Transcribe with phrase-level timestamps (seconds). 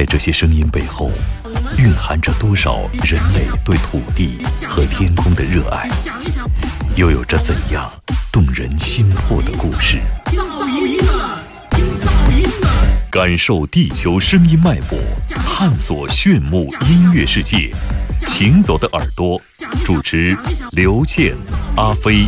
[0.00, 1.10] 在这些声音背后，
[1.76, 5.86] 蕴含着多少人类对土地和天空的热爱，
[6.96, 7.92] 又有着怎样
[8.32, 10.00] 动人心魄的故事？
[13.10, 14.98] 感受地球声音脉搏，
[15.46, 17.70] 探索炫目音乐世界。
[18.26, 19.38] 行走的耳朵，
[19.84, 20.34] 主持
[20.70, 21.36] 刘健、
[21.76, 22.26] 阿飞。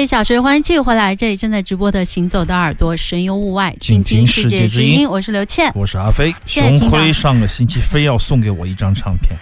[0.00, 5.06] 这一小时欢迎继续回来，这里正在直播的《行走的耳朵》，神游物外，静听世界之音。
[5.06, 6.34] 我是刘倩，我是阿飞。
[6.46, 9.38] 熊辉上个星期非要送给我一张 唱片，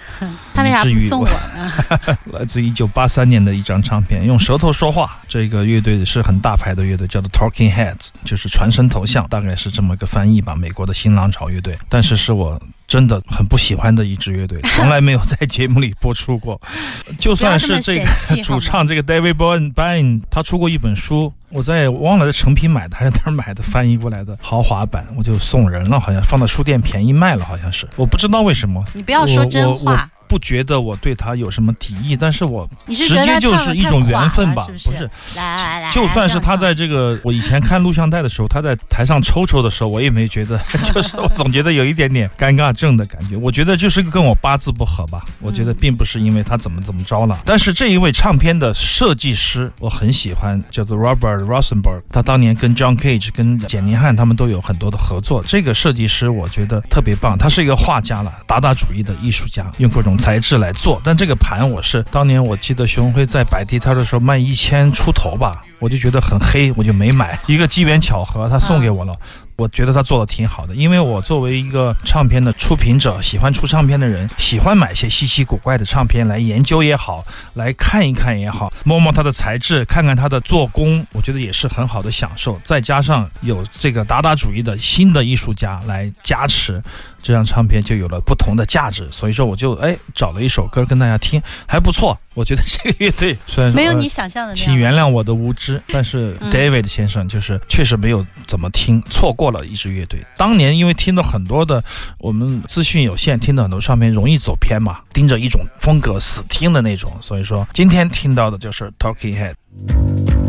[0.52, 2.18] 他为啥不送我呢？
[2.36, 5.20] 来自一九八三年的一张唱片，用舌头说话。
[5.28, 10.56] 这个乐队是很大牌的乐队，叫做 Talking Heads，就是传声头像，大概是这么个翻译吧。
[10.56, 12.60] 美国的新浪潮乐队，但是是我。
[12.88, 16.60] 真的很不喜欢的一支乐队， 从来没有在节目里播出过。
[17.20, 18.10] 就算是这个
[18.42, 28.82] 主唱这个 David Byrne，他出过一本书，我在忘了在成品买的还是哪儿买的，翻译过来的豪华版，我就送人了，好像放到书店便宜卖了，好像是，我不知道为什么。
[28.94, 30.10] 你不要说真话。
[30.28, 35.10] 不觉得我对他有什么敌意，但是我直接就是一种缘分吧，不是？
[35.34, 43.36] 来来来，就算是他在这个我以前看录像带的时候，他在台上抽抽的时候，我也没觉得， 就是我总觉得有一点点尴尬症的感觉。
[43.36, 47.38] 我觉得就是跟我八字不合吧，我觉得并不是因为他怎么怎么着了。
[47.46, 55.42] 但是这一位唱片的设计师我很喜欢，叫做 Robert Rosenberg，他当年跟 John Cage、跟简尼汉他们都有很多的合作。
[55.46, 60.17] 这个设计师我觉得特别棒，他是一个画家了，达达主义的艺术家，用各种。
[60.18, 67.38] 材质来做，但这个盘我是当年我记得熊辉在摆地摊的时候卖一千出头吧，我就觉得很黑，我就没买。
[67.46, 69.14] 一个机缘巧合，他送给我了。
[69.56, 77.24] 我觉得他做的挺好的，因为我作为一个唱片的出品者，喜欢出唱片的人，喜欢买些稀奇古怪的唱片来研究也好，
[77.54, 82.56] 来看一看也好，摸摸它的材质，看看它的做工，我觉得也是很好的享受。
[82.62, 86.80] 再加上有这个达达主义的新的艺术家来加持，
[87.22, 89.08] 这张唱片就有了不同的价值。
[89.10, 92.18] 所以说，我就哎找了一首歌跟大家听，还不错。
[92.34, 100.24] 我觉得这个乐队 虽然没有你想象的那样，请原谅我的无知，但是 David 先生就是确实没有怎么听，错过了一支乐队。
[100.36, 101.82] 当年因为听到很多的，
[102.18, 110.47] 我们资讯有限，听到很多唱片容易走偏嘛，盯着一种风格死听的那种，所以说今天听到的就是 Talking Head。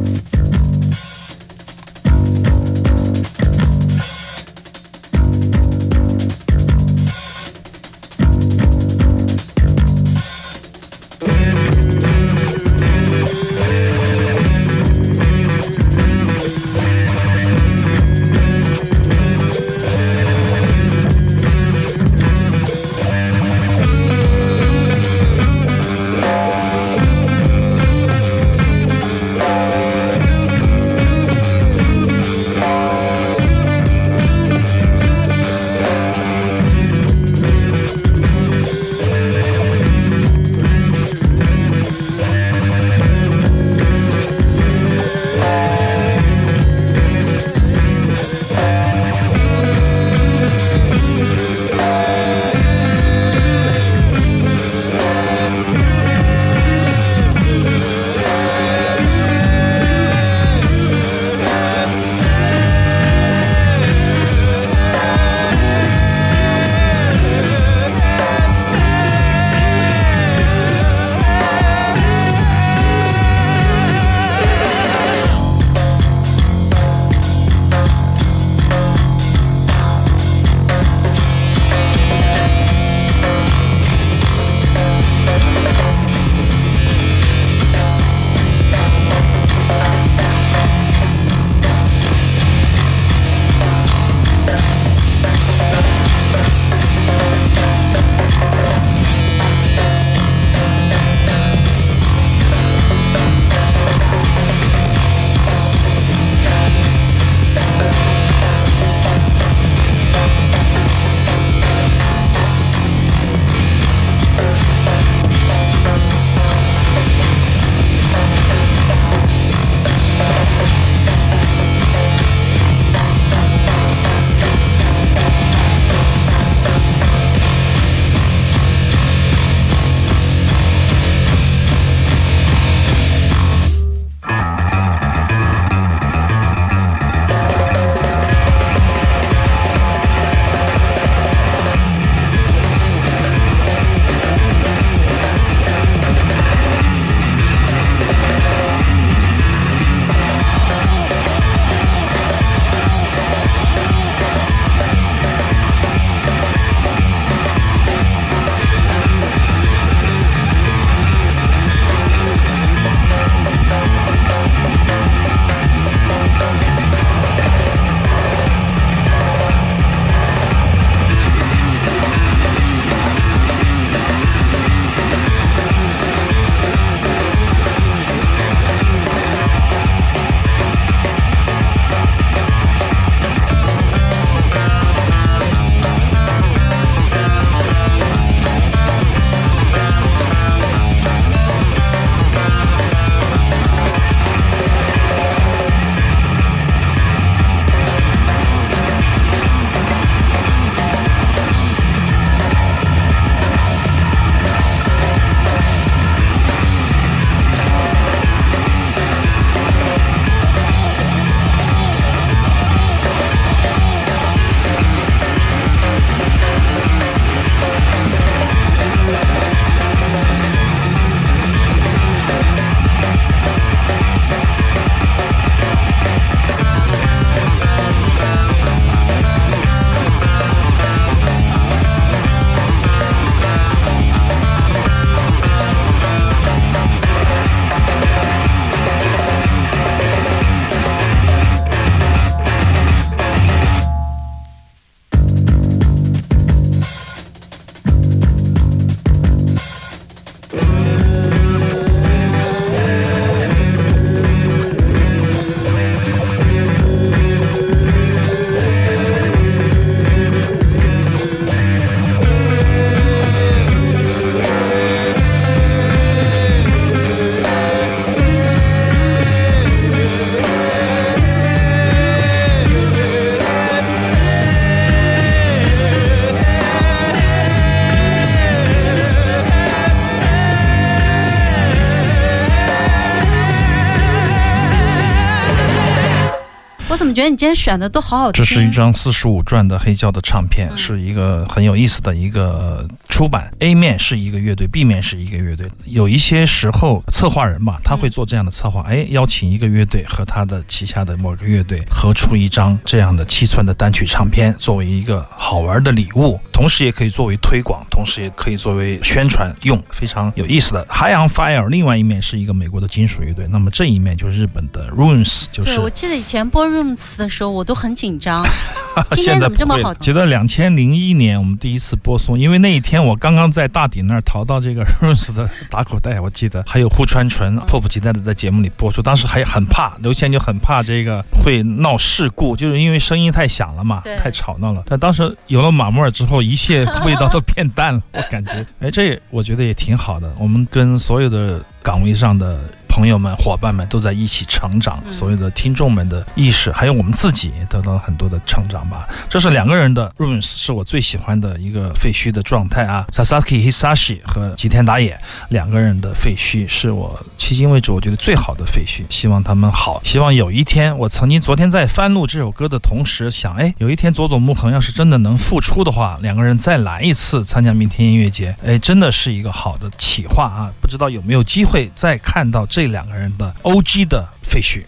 [287.20, 288.44] 觉得你今天选的都好好听。
[288.44, 292.88] 这是一张四十五转的黑胶的唱片，是一个很有意思的一个
[293.20, 293.52] 出版。
[293.60, 295.70] A 面是一个乐队，B 面是一个乐队。
[295.84, 310.88] 有一些时候，策划人嘛，他会做这样的策划，哎，邀请一个乐队和他的旗下的某个乐队合出一张这样的七寸的单曲唱片，作为一个好玩的礼物，同时也可以作为推广，同时也可以作为宣传用，非常有意思的。
[310.90, 318.46] High on Fire，另外一面是一个美国的金属乐队，那么这一面就是日本的 Runes，就是对我记得以前播 Runes 的时候，我都很紧张。
[319.12, 319.94] 今天怎么这么好？
[319.96, 334.84] 觉得两千零一年我们第一次播送，因为那一天我刚刚在大鼎那儿淘到这个 Rose 的打口袋，我记得还有户川纯迫不及待的在节目里播出，当时还很怕，刘谦就很怕这个会闹事故，就是因为声音太响了嘛，太吵闹了。
[334.86, 340.34] 但当时有了马莫尔之后，一切味道都变淡了，我感觉， 哎，这我觉得也挺好的。
[340.40, 342.60] 我们跟所有的岗位上的。
[343.00, 349.08] 朋友们、伙伴们都在一起成长，所有的听众们的意识，还有我们自己也得到了很多的成长吧。
[349.30, 353.08] 这是两个人的 rooms，是我最喜欢的一个废墟的状态啊。
[353.14, 359.04] Sasaki Hisashi 和吉田打野两个人的废墟是我迄今为止我觉得最好的废墟。
[359.10, 370.70] 希望他们好，希望有一天，我曾经昨天在翻录这首歌的同时想，哎，有一天佐佐木恒要是真的能复出的话，两个人再来一次参加明天音乐节，哎，真的是一个好的企划啊！
[370.82, 372.89] 不知道有没有机会再看到这。
[372.92, 374.84] 两个人的 OG 的废墟。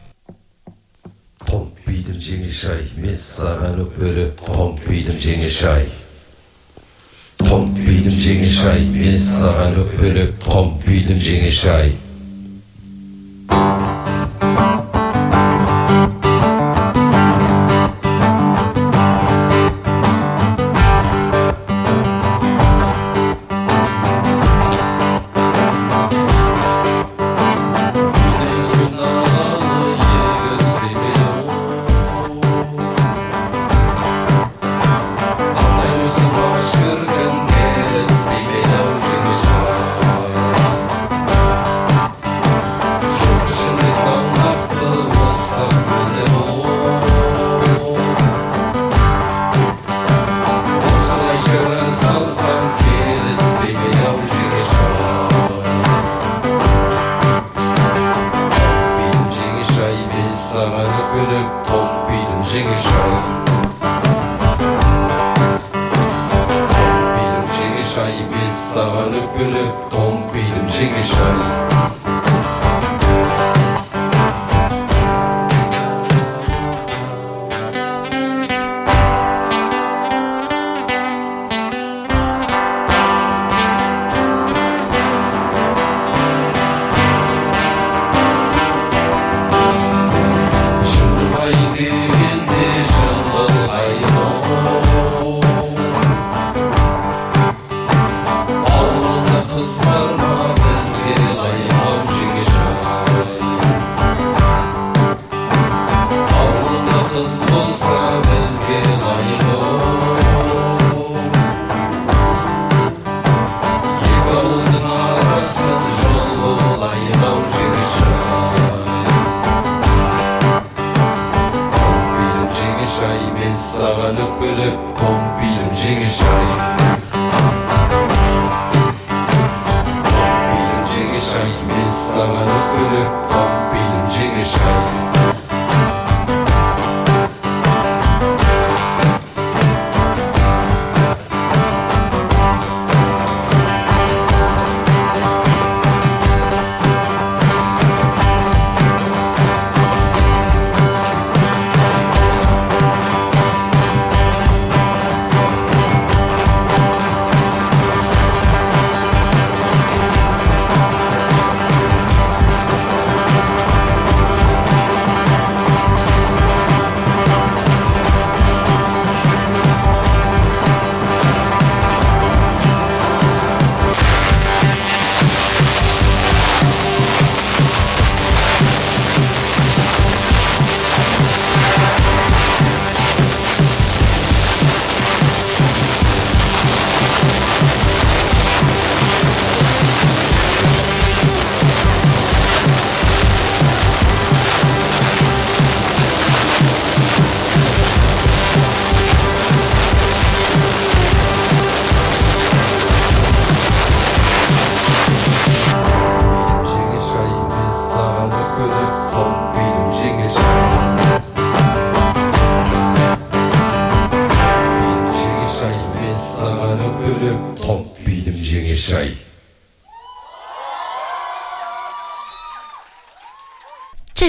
[132.22, 134.81] Samanı ölüp hop bilince geçer.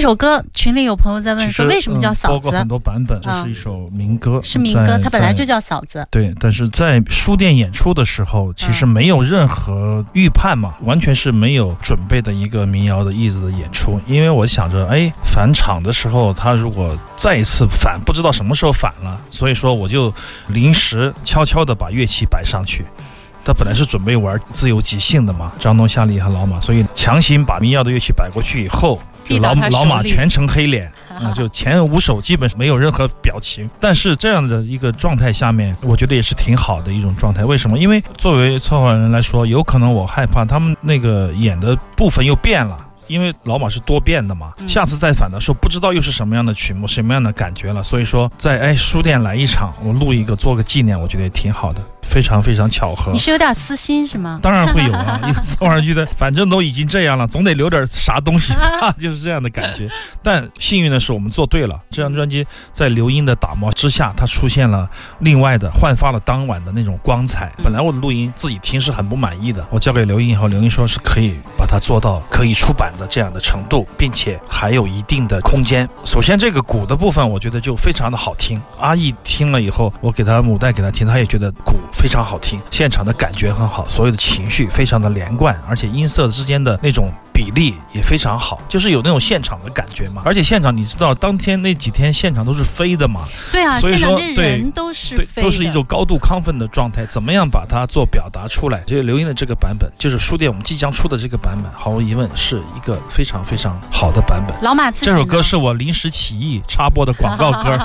[0.03, 2.33] 首歌群里有朋友在问说，为什么叫嫂子？
[2.33, 6.05] 包括很多版本，这是一首民歌，是民歌，它本来就叫嫂子。
[6.11, 13.97] 对，但是在书店演出的时候，其实没有任何预判嘛，完全是没有准备的一个民谣的意思的演出。
[14.05, 20.13] 因为我想着，哎，返场的时候，他如果再一次返，不知道什么时候返了，所以说我就
[20.47, 22.83] 临时悄悄的把乐器摆上去。
[23.45, 29.01] 他本来是准备玩自由即兴的嘛，张东、夏利和老马，所以强行把民谣的乐器摆过去以后。
[29.41, 33.69] 老老马全程黑脸 啊，就前五首基本没有任何表情。
[33.79, 37.43] 但是这样的一个状态下面，我觉得也是挺好的一种状态。
[37.43, 37.77] 为什么？
[37.77, 42.77] 因为作为策划人来说，有可能我害怕他们那个演的部分又变了。
[43.07, 47.83] 因为老马是多变的嘛，下次再反的时候不知道又是什么样的曲目，什么样的感觉了。
[47.83, 51.83] 所以说，在哎书店来一场，我录一个做个纪念，我觉得也挺好的。
[52.03, 54.39] 非常非常巧合，你是有点私心是吗？
[54.43, 58.53] 当然会有啊，一个策划人觉得反正都已经这样了，总得留点啥东西，
[58.99, 59.89] 就是这样的感觉。
[60.21, 61.79] 但幸运的是，我们做对了。
[61.89, 64.87] 这张专辑在刘英的打磨之下，它出现了
[65.19, 67.51] 另外的焕发了当晚的那种光彩。
[67.63, 75.87] 本来我的录音自己听是很不满意的，我交给刘英以后，刘英说是可以把它做到可以出版的这样的程度，并且还有一定的空间。
[76.05, 78.61] 首先这个鼓的部分，我觉得就非常的好听。
[78.79, 81.73] 阿义听了以后，我给他母带给他听，他也觉得鼓。
[81.93, 87.09] 非常好听，现场的感觉很好，所有的情绪非常的连贯，而且音色之间的那种。
[87.33, 90.21] 比例也非常好，就是有那种现场的感觉嘛。
[90.23, 93.21] 而且现场你知道，当天那几天现场都是飞的嘛。
[93.51, 97.05] 对啊，所以说对，都是对，都是一种高度亢奋的状态。
[97.07, 98.79] 怎么样把它做表达出来？
[98.81, 104.55] 就是刘英的这个版本，就是书店我们即将出的这个版本，毫无疑问是一个非常非常好的版本。
[104.61, 107.77] 老马这首歌是我临时起意插播的广告歌，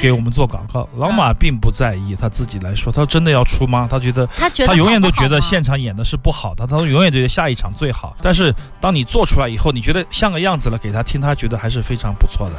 [0.00, 0.88] 给我们做广告。
[0.96, 3.86] 老马并不在意，他自己来说，他真的要出吗？
[3.90, 8.16] 他觉得他觉得他永远都觉得现场演的是不好的，他永远觉得下一场最好。
[8.22, 8.54] 但是
[8.86, 12.54] 当你做出来以后，你觉得像个样子了，给他听，他觉得还是非常不错的。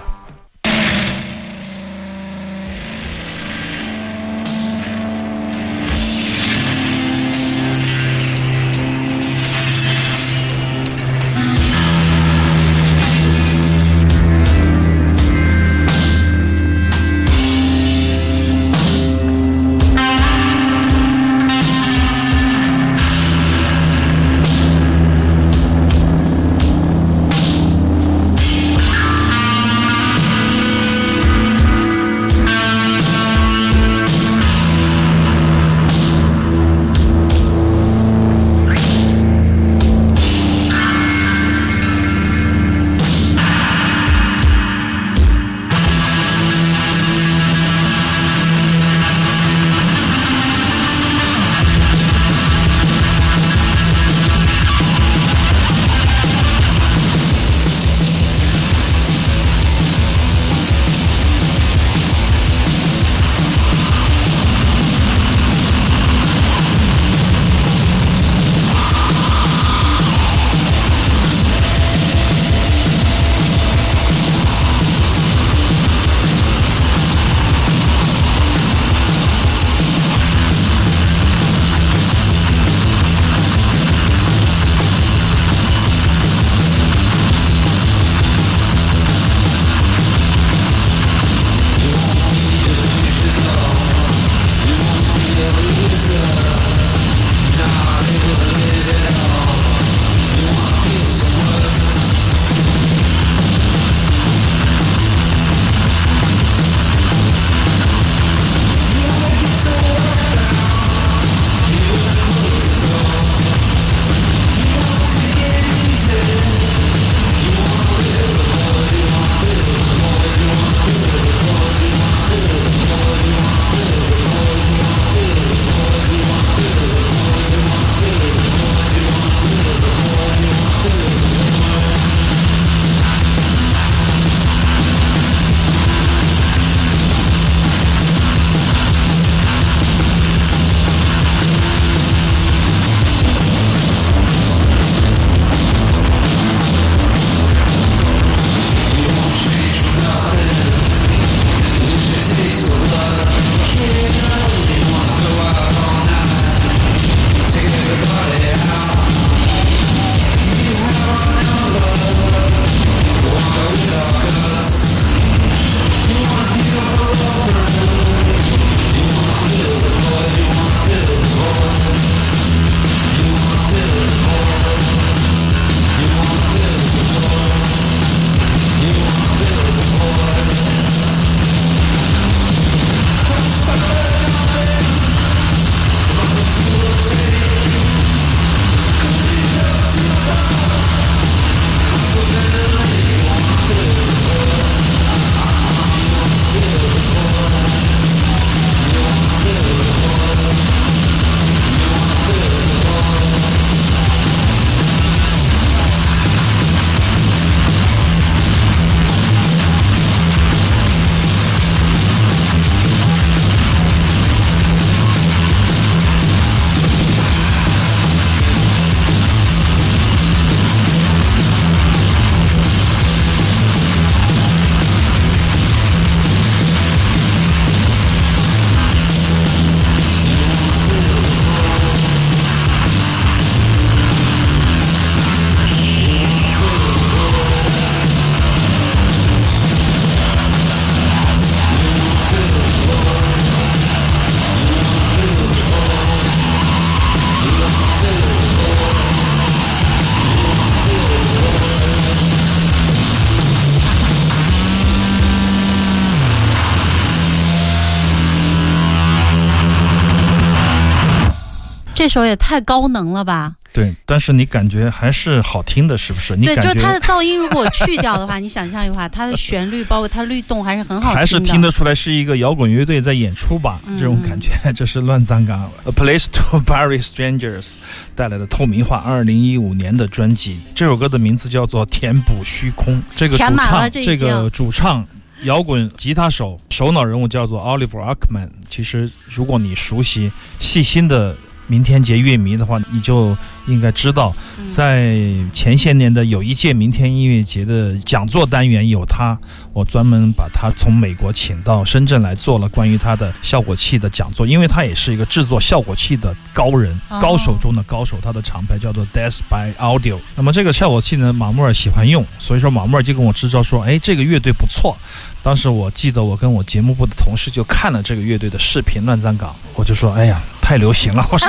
[262.07, 263.53] 这首也太高能了吧？
[263.73, 266.37] 对，但是你感觉还是好听的，是不是？
[266.37, 273.81] 对，就是它的噪音如果去掉的话，你想象一下，它的旋律包括它律动还是很好听的，还是听得出来是一个摇滚乐队在演出吧？
[273.99, 277.63] 这种感觉，这是乱葬岗《A Place to Bury Strangers
[278.15, 280.61] 》带来的透明化，二零一五年的专辑。
[280.73, 282.95] 这首歌的名字叫做《填补虚空》。
[283.17, 285.05] 这个主唱，这个主唱，
[285.43, 288.47] 摇滚吉他手，首脑人物叫做 Oliver Ackman。
[288.69, 291.35] 其实，如果你熟悉、细心的。
[291.67, 294.33] 明天结月迷的话，你就应该知道，
[294.71, 295.15] 在
[295.53, 299.37] 前些年的有一届明天音乐节的讲座单元有他，
[299.73, 308.17] 我专门把他从美国请到深圳来做了关于他的效果器的讲座，因为他也是一个制作效果器的高人，高手中的高手。
[308.21, 310.17] 他的厂牌叫做 Death by Audio。
[310.35, 314.97] 那么这个效果器呢，马木尔喜欢用，所以说马木尔就跟我支招说，哎，这个乐队不错。
[315.43, 320.41] 当时我记得我跟我节目部的同事就看了这个乐队的视频《乱葬岗》，我就说，哎呀。
[320.59, 321.47] 太流行了， 我说，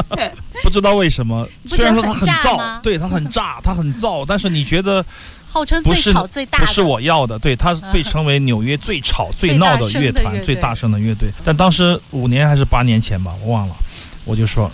[0.64, 1.46] 不知道为什么。
[1.66, 5.04] 虽然说它很燥，对它很炸，它很燥，但是你觉得，
[5.48, 7.38] 号称最吵最大，不是我要的。
[7.38, 11.30] 对，它被称为纽约最吵最闹的乐团，最大声的乐队。
[11.44, 13.74] 但当时五年还是八年前吧，我忘了。
[14.24, 14.70] 我就说，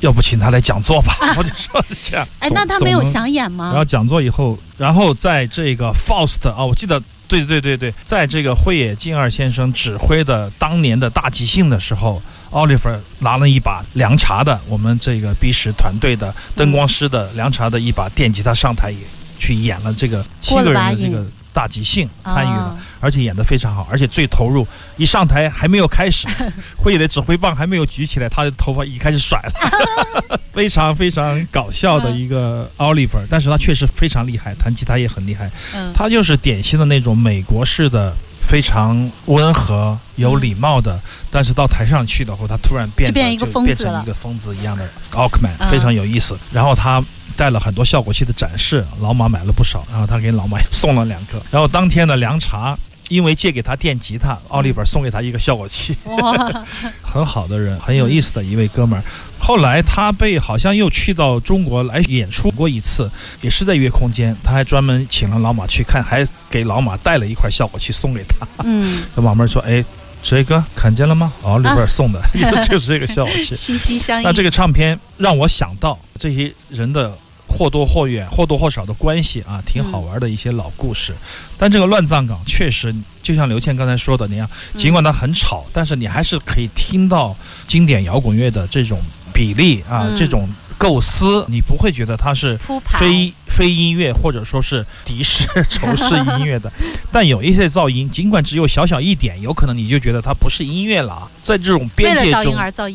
[0.00, 1.14] 要不请他来讲座吧。
[1.36, 2.26] 我就说这样。
[2.38, 3.66] 哎，那他没有想演吗？
[3.66, 7.02] 然后讲座以后，然后在这个 Faust 啊，我记得。
[7.28, 12.88] 对对对对，在这个惠野进二先生指挥的当年的大即兴的时候，奥利弗
[13.20, 18.98] 拿了一把凉茶的，我们这个 B 十团队的灯光师的凉茶的一把电吉他上台也
[19.38, 21.24] 去演了这个七个人的这个。
[21.52, 24.66] 大即兴参与了，而且演得非常好，而且最投入。
[24.96, 26.26] 一上台还没有开始，
[26.76, 33.24] 会野的指挥棒还没有举起来，他的头发已开始甩了， 非常非常搞笑的一个 Oliver。
[33.28, 35.50] 但是他确实非常厉害，弹吉他也很厉害。
[35.94, 38.14] 他就是典型的那种美国式的。
[38.40, 40.98] 非常温和、有礼貌的，
[41.30, 46.34] 但是到台上去的后，他突然变变一个疯子变成一个疯子一样的奥克曼，非常有意思。
[46.50, 46.98] 然后他
[47.38, 51.40] 带了很多效果器的展示，老马买了不少，然后他给老马送了两个。
[51.52, 52.76] 然后当天的凉茶，
[53.10, 55.96] 因为借给他电吉他，奥利弗送给他一个效果器。
[56.02, 56.66] 哇，
[57.00, 59.02] 很好的人，很有意思的一位哥们儿。
[59.38, 63.08] 后来他被好像又去到中国来演出过一次，
[63.40, 64.36] 也是在约空间。
[64.42, 68.44] 他还专门请了老马去看，还给老马带了一块效果器送给他。
[68.64, 69.82] 嗯， 那马妹说：“哎，
[70.24, 71.32] 这个看见了吗？
[71.42, 72.20] 哦，里边送的
[72.68, 74.24] 就是这个效果器。”心心相印。
[74.24, 77.16] 那这个唱片让我想到这些人的
[77.58, 81.12] 或多或远、或多或少的关系啊，挺好玩的一些老故事。
[81.58, 89.00] 但这个乱葬岗确实，就像刘倩刚才说的那样，尽管它很吵，但是你还是可以听到经典摇滚乐的这种。
[89.30, 92.58] 比例啊，这种构思，你不会觉得它是
[92.98, 96.72] 非非音乐或者说是敌视仇视音乐的。
[97.12, 101.30] 但有一些噪音，尽管只有小小一点，有可能你就觉得它不是音乐了啊。
[101.40, 102.52] 在这种边界中，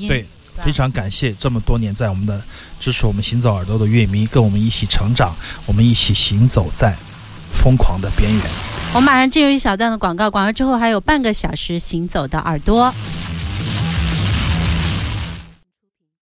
[0.09, 0.25] 对，
[0.63, 2.41] 非常感谢这么多年在我们的
[2.79, 5.33] 支持我们行走耳朵的乐迷，跟我们一起成长，
[5.65, 6.95] 我们一起行走在
[7.51, 8.41] 疯狂的边缘。
[8.93, 12.93] 我们马上进入一小段的广告，广告之后还有半个小时行走的耳朵。